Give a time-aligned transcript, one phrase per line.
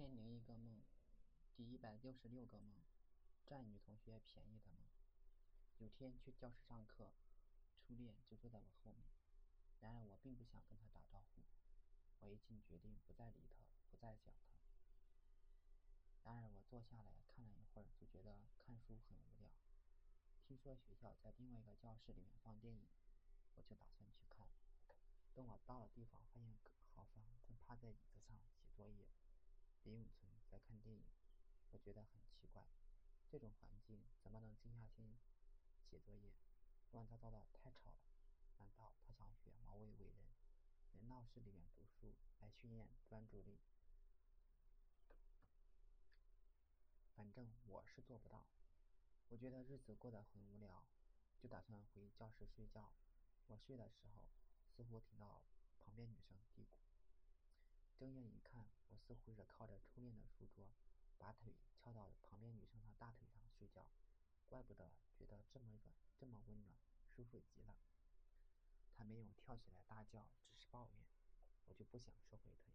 [0.00, 0.80] 千零一个梦，
[1.54, 2.72] 第一百六十六个梦，
[3.44, 4.88] 占女同学便宜的梦。
[5.76, 7.12] 有天去教室上课，
[7.76, 9.04] 初恋就坐在我后面。
[9.78, 11.42] 然而我并不想跟他打招呼，
[12.20, 13.60] 我已经决定不再理他，
[13.90, 14.56] 不再想他。
[16.24, 19.50] 然而我坐下来看了一会儿，就觉得看书很无聊。
[20.48, 22.88] 听说学校在另外一个教室里面放电影，
[23.54, 24.48] 我就打算去看。
[25.34, 26.56] 等我到了地方，发现
[26.94, 29.04] 好芳正趴在椅子上写作业。
[29.84, 31.04] 李永存在看电影，
[31.70, 32.64] 我觉得很奇怪，
[33.28, 35.18] 这种环境怎么能静下心
[35.88, 36.32] 写作业？
[36.92, 38.00] 乱糟糟的，太吵了。
[38.58, 40.26] 难道他想学毛伟伟人，
[40.92, 43.58] 在闹市里面读书来训练专注力？
[47.14, 48.44] 反正我是做不到。
[49.28, 50.84] 我觉得日子过得很无聊，
[51.38, 52.92] 就打算回教室睡觉。
[53.46, 54.28] 我睡的时候，
[54.76, 55.42] 似乎听到
[55.78, 56.68] 旁边女生嘀咕。
[58.00, 60.66] 睁眼一看，我似乎是靠着初恋的书桌，
[61.18, 63.86] 把腿翘到旁边女生的大腿上睡觉。
[64.48, 66.74] 怪不得觉得这么软，这么温暖，
[67.14, 67.76] 舒服极了。
[68.96, 71.04] 她没有跳起来大叫，只是抱怨。
[71.66, 72.72] 我就不想收回腿，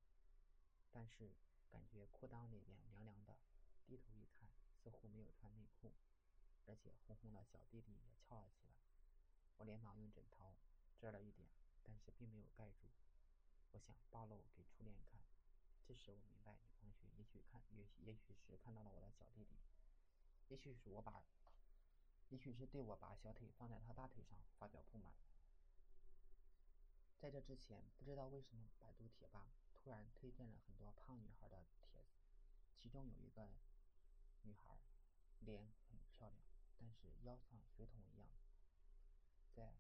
[0.91, 1.33] 但是
[1.71, 3.35] 感觉裤裆里面凉凉的，
[3.83, 4.47] 低头一看，
[4.83, 5.91] 似乎没有穿内裤，
[6.67, 8.75] 而且红红的小弟弟也翘了起来。
[9.57, 10.55] 我连忙用枕头
[10.99, 11.49] 遮了一点，
[11.81, 12.91] 但是并没有盖住。
[13.71, 14.84] 我想暴露给初恋看，
[15.87, 19.55] 这时我明白，女同学也许看，也许也许是看到了我的小弟弟，
[20.49, 21.21] 也许是我把，
[22.29, 25.13] 也许是对我把小腿放在他大腿上发表不满。
[27.19, 29.45] 在这之前，不知道为什么百度贴吧
[29.83, 32.03] 突然推荐了很多胖女孩的帖子，
[32.73, 33.47] 其中有一个
[34.41, 34.79] 女孩，
[35.41, 36.41] 脸很漂亮，
[36.79, 38.27] 但是腰像水桶一样，
[39.53, 39.75] 在。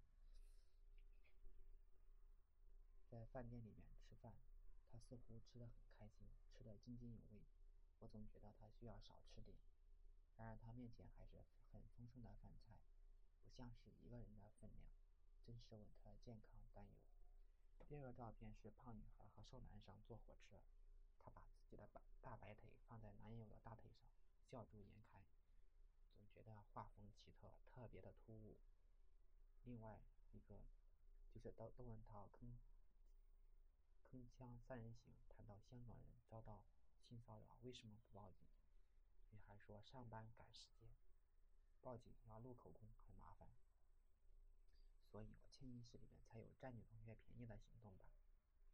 [3.07, 4.33] 在饭店里面吃饭，
[4.95, 7.43] 他似乎吃得很开心，吃得津津有味。
[7.99, 9.57] 我总觉得他需要少吃点。
[10.37, 12.79] 然而他面前还是很丰盛的饭菜，
[13.43, 14.87] 不像是一个人的分量，
[15.43, 16.95] 真是为他的健康担忧。
[17.89, 20.63] 第二个照片是胖女孩和瘦男生坐火车，
[21.21, 24.09] 她把自己的大大白腿放在男友的大腿上，
[24.49, 25.25] 笑逐颜开，
[26.15, 28.55] 总觉得画风奇特，特别的突兀。
[29.65, 29.99] 另外
[30.31, 30.55] 一个
[31.33, 32.57] 就是窦窦文涛坑。
[34.15, 36.63] 铿锵三人行谈到香港人遭到
[37.01, 38.47] 性骚扰为什么不报警？
[39.31, 40.87] 女孩说上班赶时间，
[41.81, 43.49] 报警要录口供很麻烦，
[45.11, 48.05] 所以我潜意识里面才有占女同学便宜的行动吧。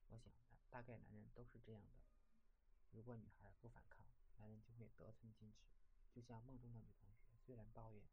[0.09, 0.31] 我想
[0.69, 1.97] 大概男人都是这样的，
[2.91, 4.06] 如果女孩不反抗，
[4.38, 5.66] 男人就会得寸进尺，
[6.12, 8.03] 就像梦中的女同学，虽然抱怨，